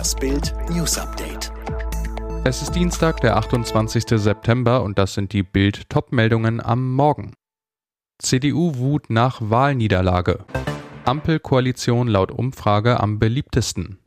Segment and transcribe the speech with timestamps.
[0.00, 1.52] Das Bild News Update.
[2.44, 4.04] Es ist Dienstag, der 28.
[4.18, 7.34] September und das sind die Bild Topmeldungen am Morgen.
[8.18, 10.46] CDU wut nach Wahlniederlage.
[11.04, 13.98] Ampelkoalition laut Umfrage am beliebtesten.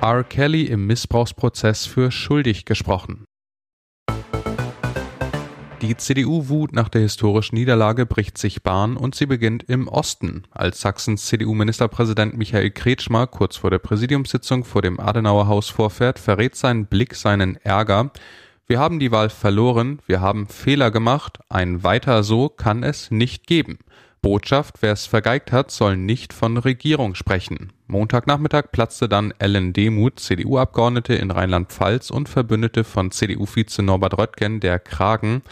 [0.00, 0.22] R.
[0.22, 3.24] Kelly im Missbrauchsprozess für schuldig gesprochen.
[5.84, 10.80] Die CDU-Wut nach der historischen Niederlage bricht sich Bahn und sie beginnt im Osten, als
[10.80, 17.14] Sachsens CDU-Ministerpräsident Michael Kretschmer kurz vor der Präsidiumssitzung vor dem Adenauerhaus vorfährt, verrät sein Blick
[17.14, 18.12] seinen Ärger.
[18.66, 23.46] Wir haben die Wahl verloren, wir haben Fehler gemacht, ein weiter so kann es nicht
[23.46, 23.76] geben.
[24.24, 27.74] Botschaft, wer es vergeigt hat, soll nicht von Regierung sprechen.
[27.88, 34.78] Montagnachmittag platzte dann Ellen Demuth, CDU-Abgeordnete in Rheinland-Pfalz und Verbündete von CDU-Vize Norbert Röttgen, der
[34.78, 35.42] Kragen.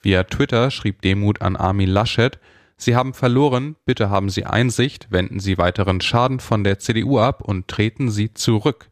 [0.00, 2.40] Via Twitter schrieb Demuth an Armin Laschet,
[2.76, 7.42] Sie haben verloren, bitte haben Sie Einsicht, wenden Sie weiteren Schaden von der CDU ab
[7.42, 8.90] und treten Sie zurück.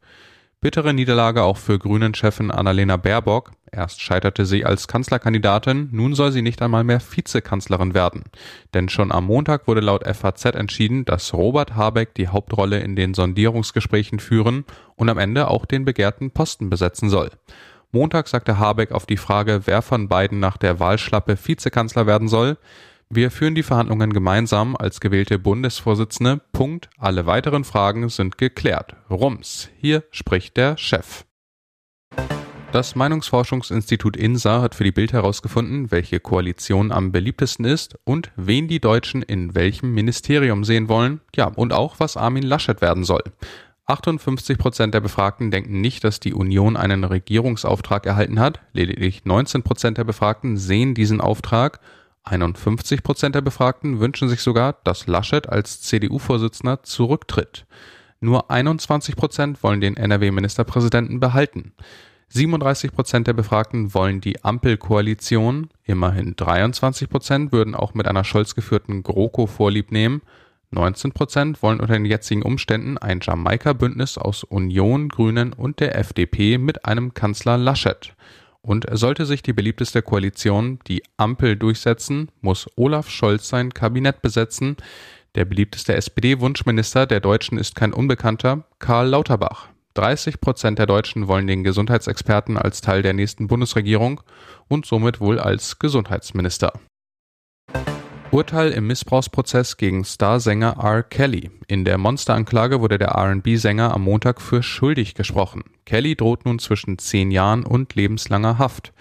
[0.64, 3.50] Bittere Niederlage auch für Grünen-Chefin Annalena Baerbock.
[3.70, 8.24] Erst scheiterte sie als Kanzlerkandidatin, nun soll sie nicht einmal mehr Vizekanzlerin werden.
[8.72, 13.12] Denn schon am Montag wurde laut FAZ entschieden, dass Robert Habeck die Hauptrolle in den
[13.12, 14.64] Sondierungsgesprächen führen
[14.96, 17.28] und am Ende auch den begehrten Posten besetzen soll.
[17.92, 22.56] Montag sagte Habeck auf die Frage, wer von beiden nach der Wahlschlappe Vizekanzler werden soll,
[23.10, 26.40] wir führen die Verhandlungen gemeinsam als gewählte Bundesvorsitzende.
[26.52, 26.88] Punkt.
[26.98, 28.96] Alle weiteren Fragen sind geklärt.
[29.10, 29.68] Rums.
[29.78, 31.24] Hier spricht der Chef.
[32.72, 38.66] Das Meinungsforschungsinstitut INSA hat für die Bild herausgefunden, welche Koalition am beliebtesten ist und wen
[38.66, 43.22] die Deutschen in welchem Ministerium sehen wollen, ja, und auch was Armin Laschet werden soll.
[43.86, 48.60] 58 Prozent der Befragten denken nicht, dass die Union einen Regierungsauftrag erhalten hat.
[48.72, 51.78] Lediglich 19 Prozent der Befragten sehen diesen Auftrag
[52.24, 57.66] 51 Prozent der Befragten wünschen sich sogar, dass Laschet als CDU-Vorsitzender zurücktritt.
[58.20, 61.72] Nur 21 Prozent wollen den NRW-Ministerpräsidenten behalten.
[62.28, 65.68] 37 Prozent der Befragten wollen die Ampelkoalition.
[65.84, 70.22] Immerhin 23 Prozent würden auch mit einer Scholz geführten GroKo Vorlieb nehmen.
[70.70, 76.58] 19 Prozent wollen unter den jetzigen Umständen ein Jamaika-Bündnis aus Union, Grünen und der FDP
[76.58, 78.14] mit einem Kanzler Laschet.
[78.64, 84.78] Und sollte sich die beliebteste Koalition, die Ampel, durchsetzen, muss Olaf Scholz sein Kabinett besetzen.
[85.34, 89.68] Der beliebteste SPD-Wunschminister der Deutschen ist kein Unbekannter, Karl Lauterbach.
[89.92, 94.22] 30 Prozent der Deutschen wollen den Gesundheitsexperten als Teil der nächsten Bundesregierung
[94.66, 96.72] und somit wohl als Gesundheitsminister.
[98.34, 101.04] Urteil im Missbrauchsprozess gegen Starsänger R.
[101.04, 101.52] Kelly.
[101.68, 105.62] In der Monsteranklage wurde der RB-Sänger am Montag für schuldig gesprochen.
[105.86, 108.92] Kelly droht nun zwischen zehn Jahren und lebenslanger Haft.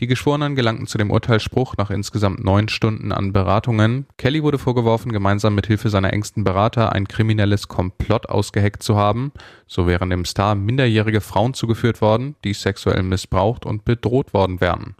[0.00, 4.06] Die Geschworenen gelangten zu dem Urteilsspruch nach insgesamt neun Stunden an Beratungen.
[4.16, 9.30] Kelly wurde vorgeworfen, gemeinsam mit Hilfe seiner engsten Berater ein kriminelles Komplott ausgeheckt zu haben.
[9.66, 14.94] So wären dem Star minderjährige Frauen zugeführt worden, die sexuell missbraucht und bedroht worden wären.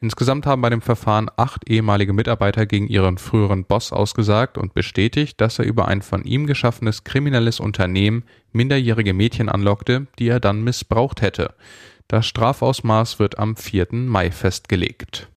[0.00, 5.38] Insgesamt haben bei dem Verfahren acht ehemalige Mitarbeiter gegen ihren früheren Boss ausgesagt und bestätigt,
[5.38, 10.64] dass er über ein von ihm geschaffenes kriminelles Unternehmen minderjährige Mädchen anlockte, die er dann
[10.64, 11.52] missbraucht hätte.
[12.08, 13.88] Das Strafausmaß wird am 4.
[13.90, 15.28] Mai festgelegt.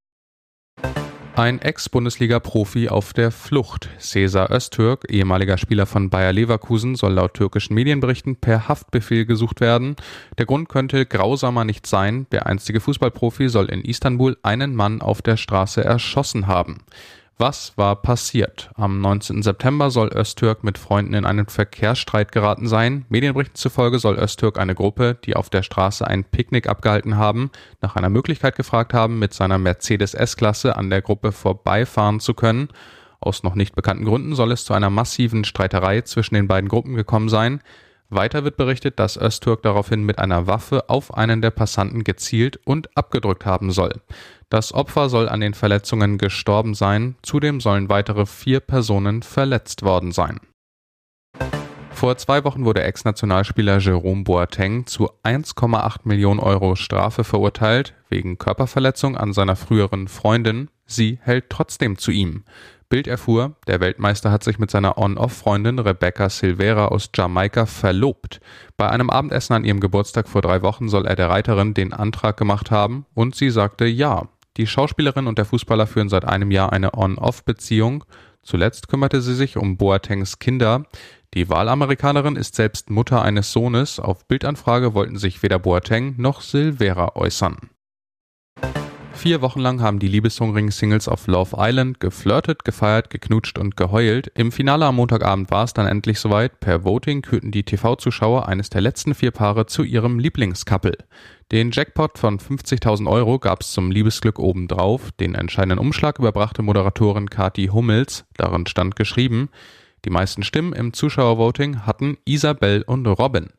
[1.35, 3.90] Ein Ex-Bundesliga-Profi auf der Flucht.
[3.97, 9.96] Cesar Öztürk, ehemaliger Spieler von Bayer Leverkusen, soll laut türkischen Medienberichten per Haftbefehl gesucht werden.
[10.38, 12.28] Der Grund könnte grausamer nicht sein.
[12.31, 16.84] Der einstige Fußballprofi soll in Istanbul einen Mann auf der Straße erschossen haben.
[17.42, 18.70] Was war passiert?
[18.76, 19.44] Am 19.
[19.44, 23.06] September soll Öztürk mit Freunden in einen Verkehrsstreit geraten sein.
[23.08, 27.96] Medienberichten zufolge soll Öztürk eine Gruppe, die auf der Straße ein Picknick abgehalten haben, nach
[27.96, 32.68] einer Möglichkeit gefragt haben, mit seiner Mercedes S-Klasse an der Gruppe vorbeifahren zu können.
[33.22, 36.96] Aus noch nicht bekannten Gründen soll es zu einer massiven Streiterei zwischen den beiden Gruppen
[36.96, 37.62] gekommen sein.
[38.09, 42.96] Weiter wird berichtet, dass Öztürk daraufhin mit einer Waffe auf einen der Passanten gezielt und
[42.97, 44.02] abgedrückt haben soll.
[44.50, 50.12] Das Opfer soll an den Verletzungen gestorben sein, zudem sollen weitere vier Personen verletzt worden
[50.12, 50.40] sein.
[51.92, 59.17] Vor zwei Wochen wurde Ex-Nationalspieler Jerome Boateng zu 1,8 Millionen Euro Strafe verurteilt, wegen Körperverletzung
[59.17, 60.70] an seiner früheren Freundin.
[60.85, 62.46] Sie hält trotzdem zu ihm.
[62.90, 68.41] Bild erfuhr, der Weltmeister hat sich mit seiner On-Off-Freundin Rebecca Silvera aus Jamaika verlobt.
[68.78, 72.36] Bei einem Abendessen an ihrem Geburtstag vor drei Wochen soll er der Reiterin den Antrag
[72.38, 74.28] gemacht haben und sie sagte ja.
[74.58, 78.03] Die Schauspielerin und der Fußballer führen seit einem Jahr eine On-Off-Beziehung.
[78.41, 80.85] Zuletzt kümmerte sie sich um Boatengs Kinder.
[81.35, 84.00] Die Wahlamerikanerin ist selbst Mutter eines Sohnes.
[84.00, 87.69] Auf Bildanfrage wollten sich weder Boateng noch Silvera äußern.
[89.20, 94.32] Vier Wochen lang haben die liebeshungrigen Singles auf Love Island geflirtet, gefeiert, geknutscht und geheult.
[94.34, 96.62] Im Finale am Montagabend war es dann endlich soweit.
[96.62, 101.00] Per Voting kürten die TV-Zuschauer eines der letzten vier Paare zu ihrem Lieblingscouple.
[101.52, 105.12] Den Jackpot von 50.000 Euro gab es zum Liebesglück obendrauf.
[105.20, 108.24] Den entscheidenden Umschlag überbrachte Moderatorin Kati Hummels.
[108.38, 109.50] Darin stand geschrieben,
[110.06, 113.50] die meisten Stimmen im Zuschauervoting hatten Isabel und Robin.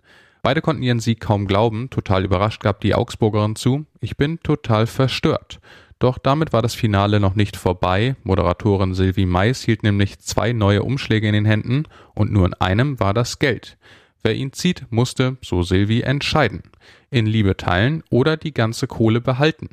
[0.42, 4.86] Beide konnten ihren Sieg kaum glauben, total überrascht gab die Augsburgerin zu, ich bin total
[4.86, 5.60] verstört.
[5.98, 8.16] Doch damit war das Finale noch nicht vorbei.
[8.22, 11.84] Moderatorin Sylvie Mais hielt nämlich zwei neue Umschläge in den Händen
[12.14, 13.76] und nur in einem war das Geld.
[14.22, 16.62] Wer ihn zieht, musste, so Sylvie, entscheiden.
[17.10, 19.68] In Liebe teilen oder die ganze Kohle behalten.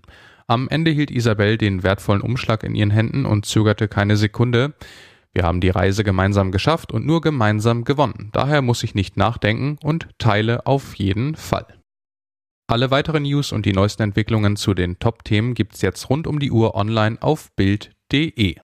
[0.47, 4.73] Am Ende hielt Isabel den wertvollen Umschlag in ihren Händen und zögerte keine Sekunde.
[5.33, 8.29] Wir haben die Reise gemeinsam geschafft und nur gemeinsam gewonnen.
[8.33, 11.67] Daher muss ich nicht nachdenken und teile auf jeden Fall.
[12.69, 16.51] Alle weiteren News und die neuesten Entwicklungen zu den Top-Themen gibt's jetzt rund um die
[16.51, 18.57] Uhr online auf Bild.de.